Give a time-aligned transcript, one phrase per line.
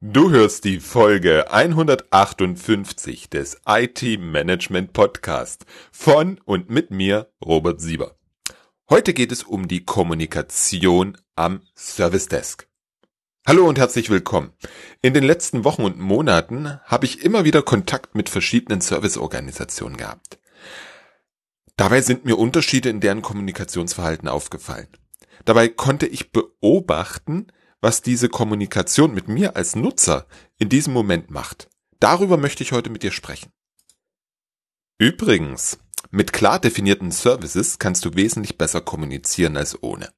[0.00, 8.14] Du hörst die Folge 158 des IT Management Podcast von und mit mir, Robert Sieber.
[8.88, 12.68] Heute geht es um die Kommunikation am Service Desk.
[13.44, 14.52] Hallo und herzlich willkommen.
[15.02, 20.38] In den letzten Wochen und Monaten habe ich immer wieder Kontakt mit verschiedenen Serviceorganisationen gehabt.
[21.76, 24.86] Dabei sind mir Unterschiede in deren Kommunikationsverhalten aufgefallen.
[25.44, 27.48] Dabei konnte ich beobachten,
[27.80, 30.26] was diese Kommunikation mit mir als Nutzer
[30.58, 31.68] in diesem Moment macht.
[32.00, 33.50] Darüber möchte ich heute mit dir sprechen.
[34.98, 35.78] Übrigens,
[36.10, 40.10] mit klar definierten Services kannst du wesentlich besser kommunizieren als ohne.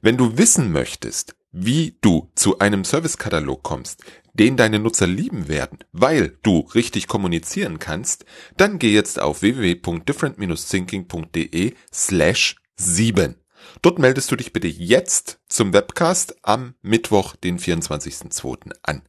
[0.00, 4.02] Wenn du wissen möchtest, wie du zu einem Servicekatalog kommst,
[4.32, 8.24] den deine Nutzer lieben werden, weil du richtig kommunizieren kannst,
[8.56, 13.36] dann geh jetzt auf www.different-thinking.de slash 7.
[13.82, 18.72] Dort meldest du dich bitte jetzt zum Webcast am Mittwoch, den 24.02.
[18.82, 19.02] an.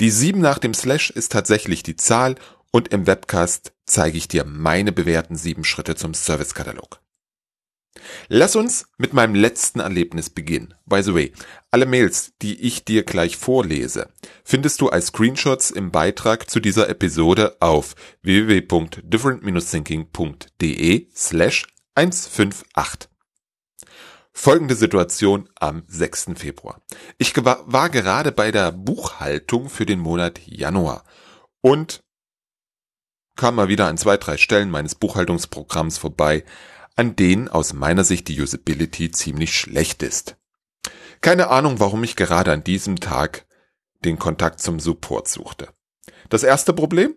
[0.00, 2.34] Die 7 nach dem Slash ist tatsächlich die Zahl
[2.72, 7.00] und im Webcast zeige ich dir meine bewährten 7 Schritte zum Servicekatalog.
[8.28, 10.74] Lass uns mit meinem letzten Erlebnis beginnen.
[10.84, 11.32] By the way,
[11.70, 14.08] alle Mails, die ich dir gleich vorlese,
[14.44, 23.13] findest du als Screenshots im Beitrag zu dieser Episode auf www.different-thinking.de slash 158.
[24.36, 26.32] Folgende Situation am 6.
[26.34, 26.82] Februar.
[27.18, 31.04] Ich war gerade bei der Buchhaltung für den Monat Januar
[31.60, 32.02] und
[33.36, 36.44] kam mal wieder an zwei, drei Stellen meines Buchhaltungsprogramms vorbei,
[36.96, 40.36] an denen aus meiner Sicht die Usability ziemlich schlecht ist.
[41.20, 43.46] Keine Ahnung, warum ich gerade an diesem Tag
[44.04, 45.68] den Kontakt zum Support suchte.
[46.28, 47.14] Das erste Problem?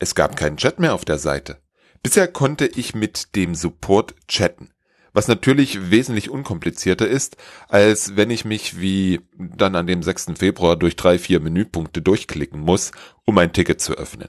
[0.00, 1.62] Es gab keinen Chat mehr auf der Seite.
[2.02, 4.72] Bisher konnte ich mit dem Support chatten
[5.18, 7.38] was natürlich wesentlich unkomplizierter ist,
[7.68, 10.26] als wenn ich mich wie dann an dem 6.
[10.36, 12.92] Februar durch drei, vier Menüpunkte durchklicken muss,
[13.24, 14.28] um ein Ticket zu öffnen.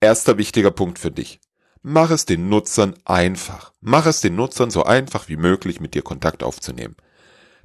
[0.00, 1.40] Erster wichtiger Punkt für dich.
[1.82, 3.72] Mach es den Nutzern einfach.
[3.80, 6.94] Mach es den Nutzern so einfach wie möglich mit dir Kontakt aufzunehmen.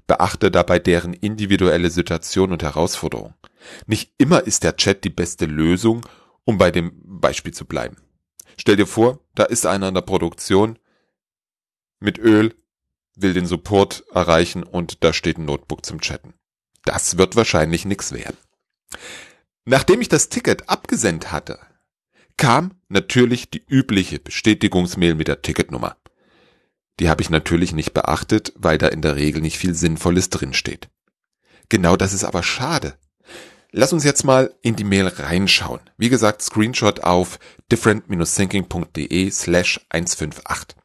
[0.08, 3.36] Beachte dabei deren individuelle Situation und Herausforderung.
[3.86, 6.04] Nicht immer ist der Chat die beste Lösung,
[6.46, 7.98] um bei dem Beispiel zu bleiben.
[8.60, 10.80] Stell dir vor, da ist einer in der Produktion,
[12.00, 12.56] mit Öl,
[13.16, 16.34] will den Support erreichen und da steht ein Notebook zum Chatten.
[16.86, 18.38] Das wird wahrscheinlich nix werden.
[19.66, 21.60] Nachdem ich das Ticket abgesendet hatte,
[22.38, 25.98] kam natürlich die übliche Bestätigungsmail mit der Ticketnummer.
[27.00, 30.90] Die habe ich natürlich nicht beachtet, weil da in der Regel nicht viel Sinnvolles drinsteht.
[31.70, 32.98] Genau das ist aber schade.
[33.72, 35.82] Lass uns jetzt mal in die Mail reinschauen.
[35.98, 37.38] Wie gesagt, Screenshot auf
[37.72, 40.77] different-thinking.de slash 158.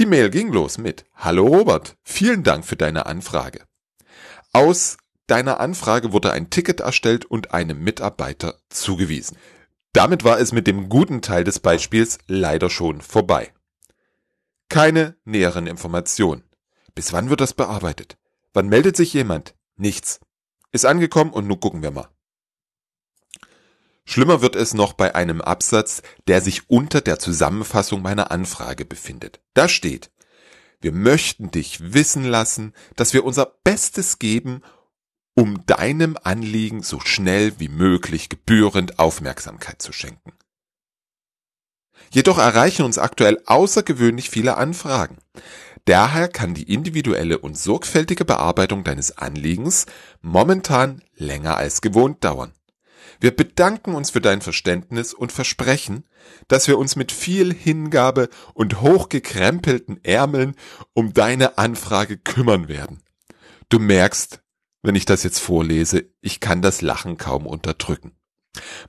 [0.00, 3.64] Die Mail ging los mit Hallo Robert, vielen Dank für deine Anfrage.
[4.52, 4.96] Aus
[5.28, 9.38] deiner Anfrage wurde ein Ticket erstellt und einem Mitarbeiter zugewiesen.
[9.92, 13.52] Damit war es mit dem guten Teil des Beispiels leider schon vorbei.
[14.68, 16.42] Keine näheren Informationen.
[16.96, 18.18] Bis wann wird das bearbeitet?
[18.52, 19.54] Wann meldet sich jemand?
[19.76, 20.18] Nichts.
[20.72, 22.08] Ist angekommen und nun gucken wir mal.
[24.06, 29.40] Schlimmer wird es noch bei einem Absatz, der sich unter der Zusammenfassung meiner Anfrage befindet.
[29.54, 30.10] Da steht,
[30.80, 34.62] wir möchten dich wissen lassen, dass wir unser Bestes geben,
[35.34, 40.32] um deinem Anliegen so schnell wie möglich gebührend Aufmerksamkeit zu schenken.
[42.10, 45.18] Jedoch erreichen uns aktuell außergewöhnlich viele Anfragen.
[45.86, 49.86] Daher kann die individuelle und sorgfältige Bearbeitung deines Anliegens
[50.20, 52.52] momentan länger als gewohnt dauern.
[53.24, 56.04] Wir bedanken uns für dein Verständnis und versprechen,
[56.46, 60.56] dass wir uns mit viel Hingabe und hochgekrempelten Ärmeln
[60.92, 63.02] um deine Anfrage kümmern werden.
[63.70, 64.42] Du merkst,
[64.82, 68.12] wenn ich das jetzt vorlese, ich kann das Lachen kaum unterdrücken.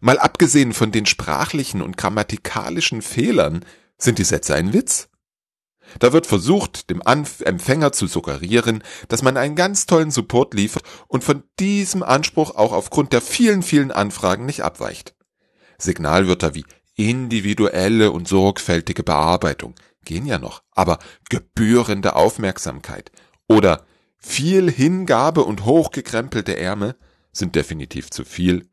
[0.02, 3.64] Mal abgesehen von den sprachlichen und grammatikalischen Fehlern,
[3.98, 5.08] sind die Sätze ein Witz?
[6.00, 10.84] Da wird versucht, dem Anf Empfänger zu suggerieren, dass man einen ganz tollen Support liefert
[11.08, 15.16] und von diesem Anspruch auch aufgrund der vielen, vielen Anfragen nicht abweicht.
[15.78, 16.66] Signalwörter wie
[16.96, 21.00] individuelle und sorgfältige Bearbeitung gehen ja noch, aber
[21.30, 23.12] gebührende Aufmerksamkeit
[23.48, 23.86] oder
[24.18, 26.96] viel Hingabe und hochgekrempelte Ärmel
[27.32, 28.70] sind definitiv zu viel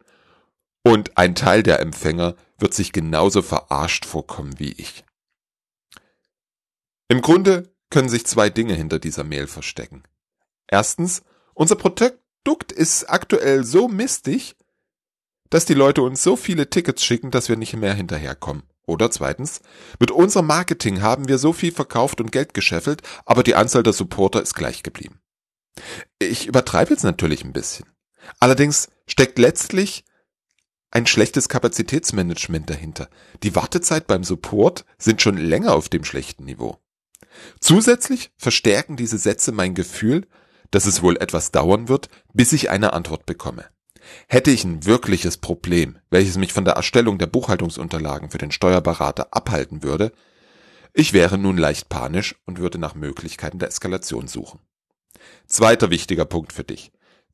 [0.83, 5.05] und ein Teil der Empfänger wird sich genauso verarscht vorkommen wie ich.
[7.13, 10.03] Im Grunde können sich zwei Dinge hinter dieser Mail verstecken.
[10.67, 11.21] Erstens,
[11.53, 14.57] unser Produkt ist aktuell so mistig,
[15.51, 18.63] dass die Leute uns so viele Tickets schicken, dass wir nicht mehr hinterherkommen.
[18.87, 19.61] Oder zweitens,
[20.01, 23.93] mit unserem Marketing haben wir so viel verkauft und Geld gescheffelt, aber die Anzahl der
[23.93, 25.21] Supporter ist gleich geblieben.
[26.19, 27.85] Ich übertreibe jetzt natürlich ein bisschen.
[28.41, 30.07] Allerdings steckt letztlich
[30.91, 33.11] ein schlechtes Kapazitätsmanagement dahinter.
[33.43, 36.82] Die Wartezeit beim Support sind schon länger auf dem schlechten Niveau.
[37.61, 40.27] Zusätzlich verstärken diese Sätze mein Gefühl,
[40.71, 43.67] dass es wohl etwas dauern wird, bis ich eine Antwort bekomme.
[44.27, 49.29] Hätte ich ein wirkliches Problem, welches mich von der Erstellung der Buchhaltungsunterlagen für den Steuerberater
[49.31, 50.13] abhalten würde,
[50.95, 54.61] ich wäre nun leicht panisch und würde nach Möglichkeiten der Eskalation suchen.
[55.47, 56.93] Zweiter wichtiger Punkt für dich.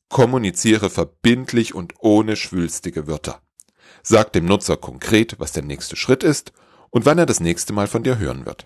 [0.09, 3.43] Kommuniziere verbindlich und ohne schwülstige Wörter.
[4.03, 6.53] Sag dem Nutzer konkret, was der nächste Schritt ist
[6.91, 8.65] und wann er das nächste Mal von dir hören wird.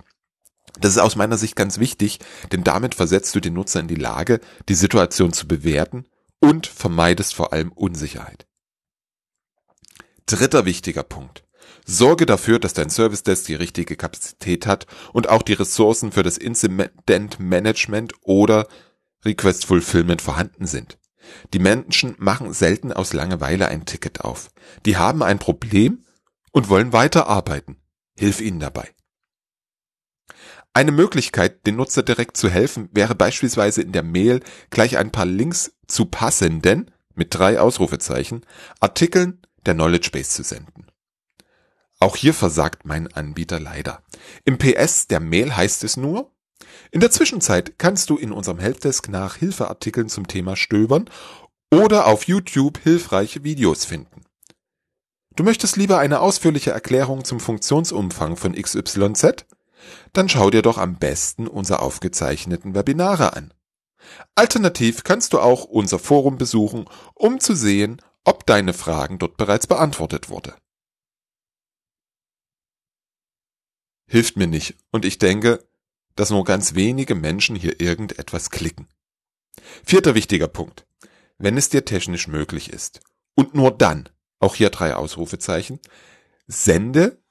[0.80, 2.18] Das ist aus meiner Sicht ganz wichtig,
[2.50, 6.06] denn damit versetzt du den Nutzer in die Lage, die Situation zu bewerten
[6.40, 8.46] und vermeidest vor allem Unsicherheit.
[10.26, 11.44] Dritter wichtiger Punkt.
[11.84, 16.22] Sorge dafür, dass dein Service Desk die richtige Kapazität hat und auch die Ressourcen für
[16.22, 18.66] das Incident Management oder
[19.24, 20.98] Request Fulfillment vorhanden sind.
[21.52, 24.50] Die Menschen machen selten aus Langeweile ein Ticket auf.
[24.86, 26.04] Die haben ein Problem
[26.50, 27.76] und wollen weiterarbeiten.
[28.16, 28.90] Hilf ihnen dabei.
[30.74, 34.40] Eine Möglichkeit, den Nutzer direkt zu helfen, wäre beispielsweise in der Mail
[34.70, 38.46] gleich ein paar Links zu passenden, mit drei Ausrufezeichen,
[38.80, 40.86] Artikeln der Knowledge Base zu senden.
[41.98, 44.02] Auch hier versagt mein Anbieter leider.
[44.44, 46.32] Im PS der Mail heißt es nur,
[46.90, 51.08] in der Zwischenzeit kannst du in unserem Helpdesk nach Hilfeartikeln zum Thema stöbern
[51.70, 54.24] oder auf YouTube hilfreiche Videos finden.
[55.36, 59.46] Du möchtest lieber eine ausführliche Erklärung zum Funktionsumfang von XYZ?
[60.12, 63.54] Dann schau dir doch am besten unsere aufgezeichneten Webinare an.
[64.34, 69.66] Alternativ kannst du auch unser Forum besuchen, um zu sehen, ob deine Fragen dort bereits
[69.66, 70.54] beantwortet wurde.
[74.06, 75.66] Hilft mir nicht und ich denke,
[76.16, 78.88] dass nur ganz wenige Menschen hier irgendetwas klicken.
[79.84, 80.86] Vierter wichtiger Punkt.
[81.38, 83.00] Wenn es dir technisch möglich ist.
[83.34, 84.08] Und nur dann,
[84.38, 85.80] auch hier drei Ausrufezeichen,
[86.46, 87.21] sende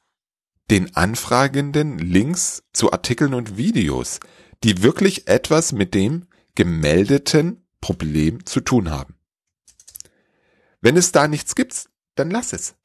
[0.72, 4.22] den Anfragenden Links zu Artikeln und Videos,
[4.64, 9.16] die wirklich etwas mit dem gemeldeten Problem zu tun haben.
[10.80, 12.76] Wenn es da nichts gibt, dann lass es.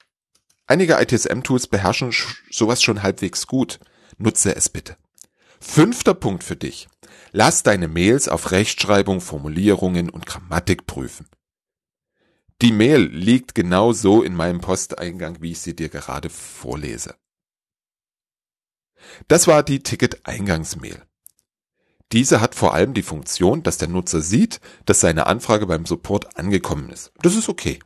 [0.66, 2.12] Einige ITSM-Tools beherrschen
[2.50, 3.78] sowas schon halbwegs gut.
[4.18, 4.96] Nutze es bitte.
[5.60, 6.88] Fünfter Punkt für dich.
[7.30, 11.28] Lass deine Mails auf Rechtschreibung, Formulierungen und Grammatik prüfen.
[12.62, 17.14] Die Mail liegt genau so in meinem Posteingang, wie ich sie dir gerade vorlese.
[19.28, 21.02] Das war die Ticket-Eingangsmail.
[22.12, 26.36] Diese hat vor allem die Funktion, dass der Nutzer sieht, dass seine Anfrage beim Support
[26.38, 27.12] angekommen ist.
[27.20, 27.80] Das ist okay.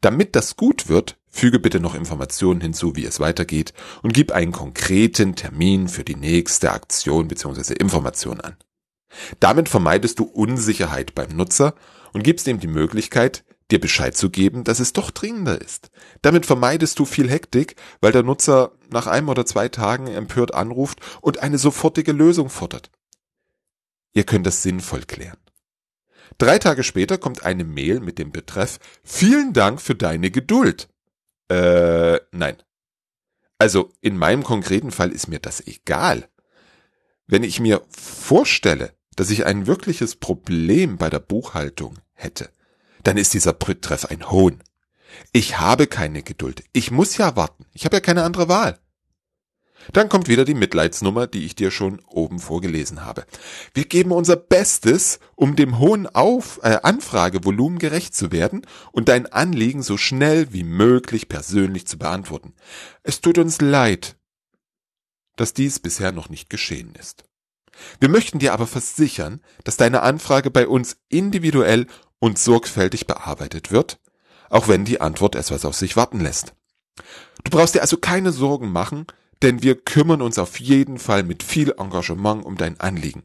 [0.00, 3.72] Damit das gut wird, füge bitte noch Informationen hinzu, wie es weitergeht
[4.02, 7.74] und gib einen konkreten Termin für die nächste Aktion bzw.
[7.74, 8.56] Information an.
[9.38, 11.74] Damit vermeidest du Unsicherheit beim Nutzer
[12.12, 15.90] und gibst ihm die Möglichkeit, dir Bescheid zu geben, dass es doch dringender ist.
[16.22, 21.00] Damit vermeidest du viel Hektik, weil der Nutzer nach einem oder zwei Tagen empört anruft
[21.20, 22.90] und eine sofortige Lösung fordert.
[24.12, 25.38] Ihr könnt das sinnvoll klären.
[26.38, 30.88] Drei Tage später kommt eine Mail mit dem Betreff Vielen Dank für deine Geduld.
[31.48, 32.56] Äh, nein.
[33.58, 36.28] Also in meinem konkreten Fall ist mir das egal.
[37.26, 42.48] Wenn ich mir vorstelle, dass ich ein wirkliches Problem bei der Buchhaltung hätte,
[43.02, 44.62] dann ist dieser Betreff ein Hohn.
[45.32, 46.64] Ich habe keine Geduld.
[46.72, 47.66] Ich muss ja warten.
[47.72, 48.78] Ich habe ja keine andere Wahl.
[49.92, 53.24] Dann kommt wieder die Mitleidsnummer, die ich dir schon oben vorgelesen habe.
[53.72, 59.26] Wir geben unser Bestes, um dem hohen Auf äh, Anfragevolumen gerecht zu werden und dein
[59.26, 62.54] Anliegen so schnell wie möglich persönlich zu beantworten.
[63.02, 64.16] Es tut uns leid,
[65.36, 67.24] dass dies bisher noch nicht geschehen ist.
[67.98, 71.86] Wir möchten dir aber versichern, dass deine Anfrage bei uns individuell
[72.20, 73.98] und sorgfältig bearbeitet wird,
[74.48, 76.54] auch wenn die Antwort etwas auf sich warten lässt.
[77.42, 79.06] Du brauchst dir also keine Sorgen machen,
[79.42, 83.24] denn wir kümmern uns auf jeden Fall mit viel Engagement um dein Anliegen.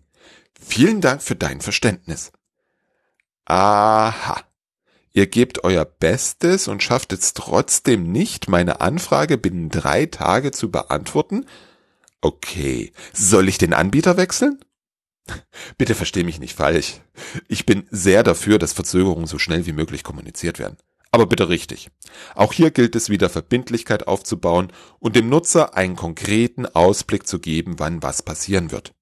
[0.60, 2.32] Vielen Dank für dein Verständnis.
[3.46, 4.42] Aha.
[5.14, 10.72] Ihr gebt euer Bestes und schafft es trotzdem nicht, meine Anfrage binnen drei Tage zu
[10.72, 11.46] beantworten?
[12.22, 12.92] Okay.
[13.14, 14.60] Soll ich den Anbieter wechseln?
[15.78, 17.02] Bitte versteh mich nicht falsch.
[17.48, 20.78] Ich bin sehr dafür, dass Verzögerungen so schnell wie möglich kommuniziert werden
[21.16, 21.90] aber bitte richtig.
[22.36, 27.80] Auch hier gilt es wieder Verbindlichkeit aufzubauen und dem Nutzer einen konkreten Ausblick zu geben,
[27.80, 28.94] wann was passieren wird.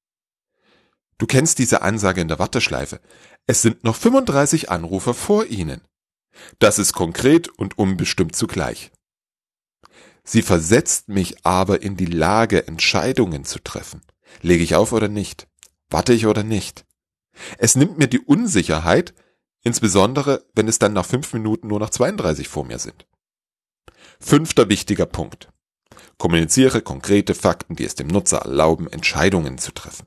[1.18, 3.02] Du kennst diese Ansage in der Warteschleife.
[3.48, 5.82] Es sind noch 35 Anrufer vor Ihnen.
[6.60, 8.92] Das ist konkret und unbestimmt zugleich.
[10.24, 14.02] Sie versetzt mich aber in die Lage, Entscheidungen zu treffen.
[14.44, 15.48] Lege ich auf oder nicht?
[15.94, 16.86] Warte ich oder nicht?
[17.58, 19.16] Es nimmt mir die Unsicherheit,
[19.64, 23.08] Insbesondere, wenn es dann nach fünf Minuten nur noch 32 vor mir sind.
[24.20, 25.50] Fünfter wichtiger Punkt.
[26.18, 30.06] Kommuniziere konkrete Fakten, die es dem Nutzer erlauben, Entscheidungen zu treffen.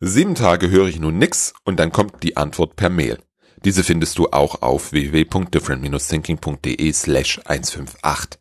[0.00, 3.18] Sieben Tage höre ich nun nix und dann kommt die Antwort per Mail.
[3.64, 8.38] Diese findest du auch auf www.different-thinking.de slash 158.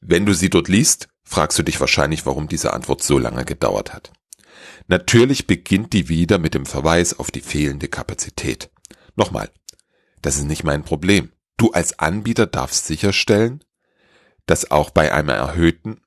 [0.00, 3.94] Wenn du sie dort liest, fragst du dich wahrscheinlich, warum diese Antwort so lange gedauert
[3.94, 4.12] hat.
[4.86, 8.70] Natürlich beginnt die wieder mit dem Verweis auf die fehlende Kapazität.
[9.16, 9.50] Nochmal,
[10.22, 11.32] das ist nicht mein Problem.
[11.56, 13.62] Du als Anbieter darfst sicherstellen,
[14.46, 16.00] dass auch bei einem erhöhten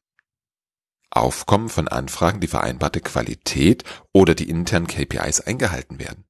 [1.09, 3.83] Aufkommen von Anfragen die vereinbarte Qualität
[4.13, 6.25] oder die internen KPIs eingehalten werden.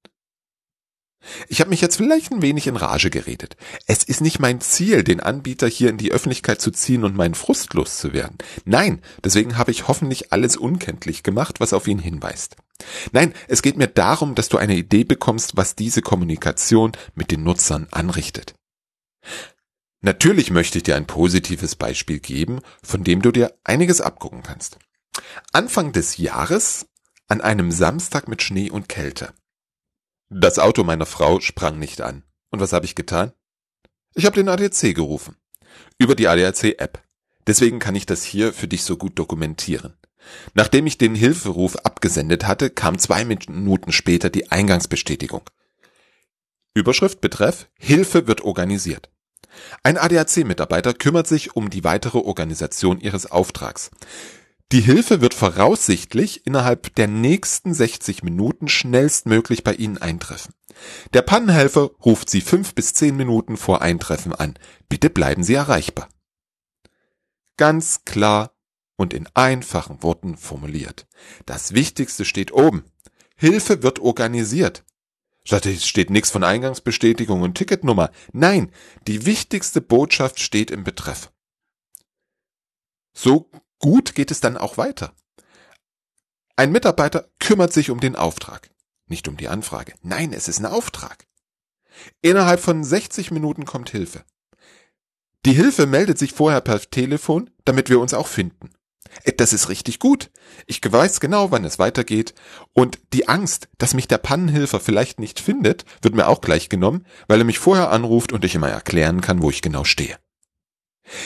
[1.47, 3.55] Ich habe mich jetzt vielleicht ein wenig in Rage geredet.
[3.87, 7.33] Es ist nicht mein Ziel, den Anbieter hier in die Öffentlichkeit zu ziehen und meinen
[7.33, 8.37] Frust loszuwerden.
[8.65, 12.57] Nein, deswegen habe ich hoffentlich alles unkenntlich gemacht, was auf ihn hinweist.
[13.11, 17.43] Nein, es geht mir darum, dass du eine Idee bekommst, was diese Kommunikation mit den
[17.43, 18.55] Nutzern anrichtet.
[20.01, 24.77] Natürlich möchte ich dir ein positives Beispiel geben, von dem du dir einiges abgucken kannst.
[25.53, 26.87] Anfang des Jahres,
[27.29, 29.33] an einem Samstag mit Schnee und Kälte,
[30.29, 32.23] das Auto meiner Frau sprang nicht an.
[32.49, 33.33] Und was habe ich getan?
[34.15, 35.35] Ich habe den ADAC gerufen.
[35.97, 37.03] Über die ADAC-App.
[37.47, 39.97] Deswegen kann ich das hier für dich so gut dokumentieren.
[40.53, 45.41] Nachdem ich den Hilferuf abgesendet hatte, kam zwei Minuten später die Eingangsbestätigung.
[46.73, 49.09] Überschrift betreff Hilfe wird organisiert.
[49.83, 53.91] Ein ADAC-Mitarbeiter kümmert sich um die weitere Organisation ihres Auftrags.
[54.73, 60.55] Die Hilfe wird voraussichtlich innerhalb der nächsten 60 Minuten schnellstmöglich bei Ihnen eintreffen.
[61.13, 64.57] Der Pannenhelfer ruft Sie fünf bis zehn Minuten vor Eintreffen an.
[64.89, 66.09] Bitte bleiben Sie erreichbar.
[67.55, 68.57] Ganz klar
[68.95, 71.05] und in einfachen Worten formuliert.
[71.45, 72.83] Das Wichtigste steht oben.
[73.35, 74.83] Hilfe wird organisiert.
[75.43, 78.09] Statt steht nichts von Eingangsbestätigung und Ticketnummer.
[78.31, 78.71] Nein,
[79.05, 81.31] die wichtigste Botschaft steht im Betreff.
[83.15, 83.51] So
[83.83, 85.11] Gut geht es dann auch weiter.
[86.55, 88.69] Ein Mitarbeiter kümmert sich um den Auftrag,
[89.07, 89.93] nicht um die Anfrage.
[90.01, 91.27] Nein, es ist ein Auftrag.
[92.21, 94.23] Innerhalb von 60 Minuten kommt Hilfe.
[95.45, 98.69] Die Hilfe meldet sich vorher per Telefon, damit wir uns auch finden.
[99.25, 100.31] Äh, das ist richtig gut.
[100.65, 102.33] Ich weiß genau, wann es weitergeht.
[102.71, 107.05] Und die Angst, dass mich der Pannenhilfer vielleicht nicht findet, wird mir auch gleich genommen,
[107.27, 110.22] weil er mich vorher anruft und ich immer erklären kann, wo ich genau stehe.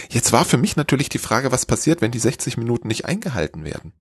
[0.10, 3.64] Jetzt war für mich natürlich die Frage, was passiert, wenn die 60 Minuten nicht eingehalten
[3.64, 3.94] werden.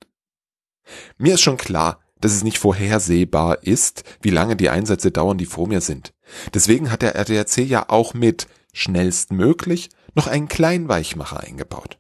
[1.19, 5.47] Mir ist schon klar, dass es nicht vorhersehbar ist, wie lange die Einsätze dauern, die
[5.47, 6.15] vor mir sind.
[6.55, 11.99] Deswegen hat der RDRC ja auch mit schnellstmöglich noch einen kleinen Weichmacher eingebaut.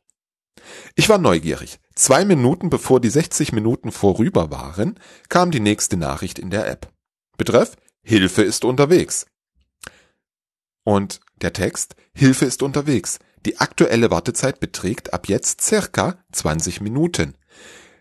[0.94, 1.78] Ich war neugierig.
[1.94, 6.90] Zwei Minuten bevor die 60 Minuten vorüber waren, kam die nächste Nachricht in der App.
[7.36, 9.26] Betreff Hilfe ist unterwegs.
[10.84, 13.18] Und der Text Hilfe ist unterwegs.
[13.44, 17.36] Die aktuelle Wartezeit beträgt ab jetzt circa 20 Minuten.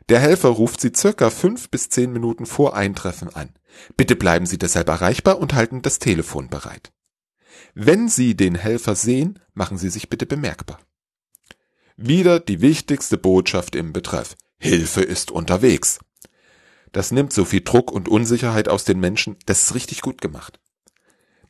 [0.09, 3.49] Der Helfer ruft Sie circa 5 bis 10 Minuten vor Eintreffen an.
[3.97, 6.91] Bitte bleiben Sie deshalb erreichbar und halten das Telefon bereit.
[7.73, 10.79] Wenn Sie den Helfer sehen, machen Sie sich bitte bemerkbar.
[11.97, 14.35] Wieder die wichtigste Botschaft im Betreff.
[14.59, 15.99] Hilfe ist unterwegs.
[16.91, 20.59] Das nimmt so viel Druck und Unsicherheit aus den Menschen, das ist richtig gut gemacht.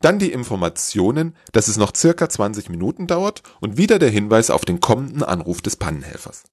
[0.06, 4.64] Dann die Informationen, dass es noch circa 20 Minuten dauert und wieder der Hinweis auf
[4.64, 6.44] den kommenden Anruf des Pannenhelfers.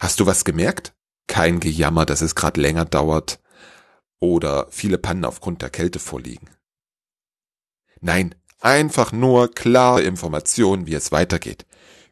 [0.00, 0.92] Hast du was gemerkt?
[1.28, 3.38] Kein Gejammer, dass es gerade länger dauert
[4.18, 6.50] oder viele Pannen aufgrund der Kälte vorliegen.
[8.00, 11.66] Nein, einfach nur klare Informationen, wie es weitergeht.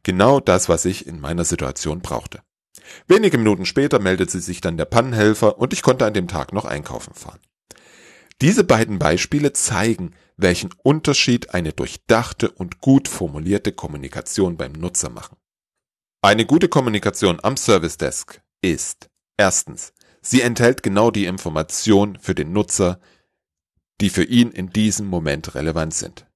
[0.04, 2.42] Genau das, was ich in meiner Situation brauchte.
[3.08, 6.64] Wenige Minuten später meldete sich dann der Pannenhelfer und ich konnte an dem Tag noch
[6.64, 7.40] einkaufen fahren.
[8.40, 15.36] Diese beiden Beispiele zeigen, welchen Unterschied eine durchdachte und gut formulierte Kommunikation beim Nutzer machen.
[16.22, 22.52] Eine gute Kommunikation am Service Desk ist erstens, sie enthält genau die Informationen für den
[22.52, 22.98] Nutzer,
[24.00, 26.26] die für ihn in diesem Moment relevant sind.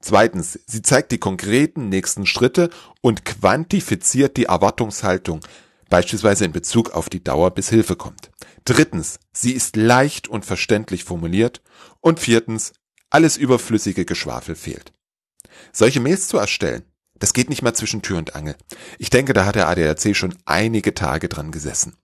[0.00, 2.70] Zweitens, sie zeigt die konkreten nächsten Schritte
[3.00, 5.40] und quantifiziert die Erwartungshaltung,
[5.88, 8.30] beispielsweise in Bezug auf die Dauer, bis Hilfe kommt.
[8.64, 11.62] Drittens, sie ist leicht und verständlich formuliert.
[12.00, 12.72] Und viertens,
[13.10, 14.92] alles überflüssige Geschwafel fehlt.
[15.72, 16.84] Solche Mails zu erstellen,
[17.18, 18.56] das geht nicht mal zwischen Tür und Angel.
[18.98, 21.96] Ich denke, da hat der ADAC schon einige Tage dran gesessen.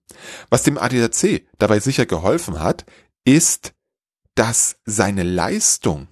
[0.48, 2.86] Was dem ADAC dabei sicher geholfen hat,
[3.24, 3.72] ist,
[4.34, 6.08] dass seine Leistung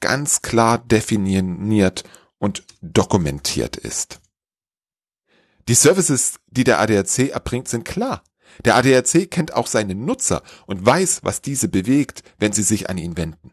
[0.00, 2.04] ganz klar definiert
[2.38, 4.20] und dokumentiert ist.
[5.68, 8.24] Die Services, die der ADAC erbringt, sind klar.
[8.64, 12.98] Der ADAC kennt auch seine Nutzer und weiß, was diese bewegt, wenn sie sich an
[12.98, 13.52] ihn wenden.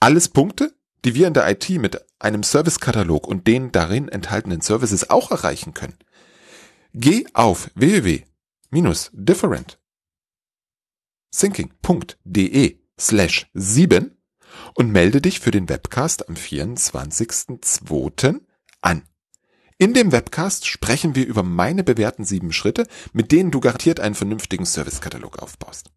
[0.00, 5.08] Alles Punkte, die wir in der IT mit einem Servicekatalog und den darin enthaltenen Services
[5.10, 5.98] auch erreichen können.
[6.92, 9.78] Geh auf www.different
[11.30, 14.16] thinking.de slash 7
[14.74, 18.40] und melde dich für den Webcast am 24.02.
[18.80, 19.02] an.
[19.78, 24.14] In dem Webcast sprechen wir über meine bewährten sieben Schritte, mit denen du garantiert einen
[24.14, 25.90] vernünftigen Servicekatalog aufbaust.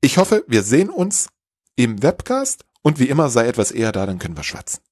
[0.00, 1.28] Ich hoffe, wir sehen uns
[1.76, 4.82] im Webcast und wie immer sei etwas eher da, dann können wir schwatzen.